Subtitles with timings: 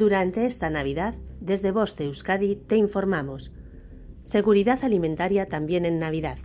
[0.00, 3.52] Durante esta Navidad, desde Boste Euskadi te informamos.
[4.24, 6.38] Seguridad alimentaria también en Navidad.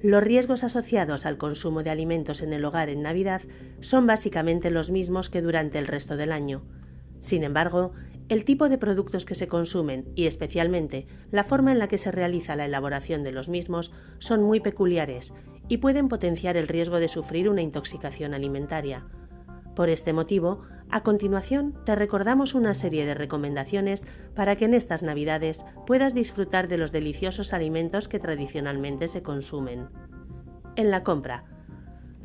[0.00, 3.42] Los riesgos asociados al consumo de alimentos en el hogar en Navidad
[3.80, 6.62] son básicamente los mismos que durante el resto del año.
[7.20, 7.92] Sin embargo,
[8.30, 12.10] el tipo de productos que se consumen y especialmente la forma en la que se
[12.10, 15.34] realiza la elaboración de los mismos son muy peculiares
[15.68, 19.04] y pueden potenciar el riesgo de sufrir una intoxicación alimentaria.
[19.74, 24.04] Por este motivo, a continuación te recordamos una serie de recomendaciones
[24.34, 29.88] para que en estas Navidades puedas disfrutar de los deliciosos alimentos que tradicionalmente se consumen.
[30.76, 31.44] En la compra.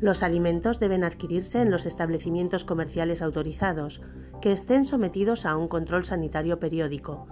[0.00, 4.02] Los alimentos deben adquirirse en los establecimientos comerciales autorizados,
[4.42, 7.26] que estén sometidos a un control sanitario periódico,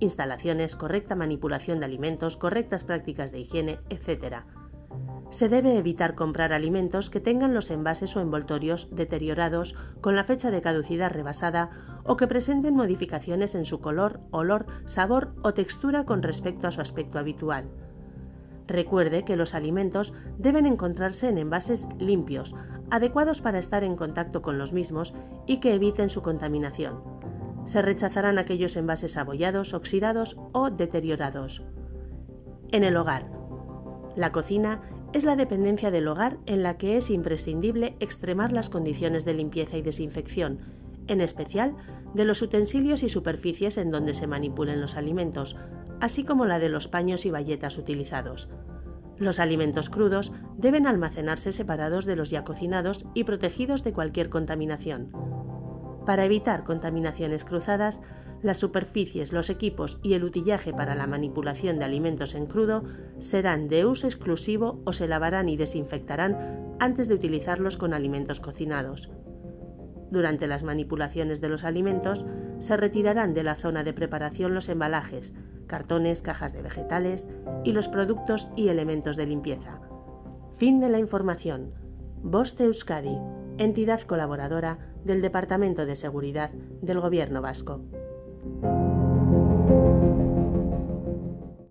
[0.00, 4.44] instalaciones, correcta manipulación de alimentos, correctas prácticas de higiene, etc
[5.30, 10.50] se debe evitar comprar alimentos que tengan los envases o envoltorios deteriorados con la fecha
[10.50, 11.70] de caducidad rebasada
[12.04, 16.80] o que presenten modificaciones en su color, olor, sabor o textura con respecto a su
[16.80, 17.68] aspecto habitual.
[18.66, 22.54] Recuerde que los alimentos deben encontrarse en envases limpios,
[22.90, 25.14] adecuados para estar en contacto con los mismos
[25.46, 27.02] y que eviten su contaminación.
[27.64, 31.62] Se rechazarán aquellos envases abollados, oxidados o deteriorados.
[32.70, 33.30] En el hogar.
[34.16, 34.80] La cocina
[35.12, 39.76] es la dependencia del hogar en la que es imprescindible extremar las condiciones de limpieza
[39.76, 40.60] y desinfección,
[41.06, 41.76] en especial
[42.14, 45.56] de los utensilios y superficies en donde se manipulen los alimentos,
[46.00, 48.48] así como la de los paños y bayetas utilizados.
[49.16, 55.10] Los alimentos crudos deben almacenarse separados de los ya cocinados y protegidos de cualquier contaminación.
[56.06, 58.00] Para evitar contaminaciones cruzadas,
[58.42, 62.84] las superficies, los equipos y el utillaje para la manipulación de alimentos en crudo
[63.18, 69.10] serán de uso exclusivo o se lavarán y desinfectarán antes de utilizarlos con alimentos cocinados.
[70.10, 72.24] Durante las manipulaciones de los alimentos,
[72.60, 75.34] se retirarán de la zona de preparación los embalajes,
[75.66, 77.28] cartones, cajas de vegetales
[77.64, 79.80] y los productos y elementos de limpieza.
[80.56, 81.72] Fin de la información.
[82.22, 83.16] Boste Euskadi,
[83.58, 87.80] entidad colaboradora del Departamento de Seguridad del Gobierno Vasco.
[88.40, 88.87] Thank you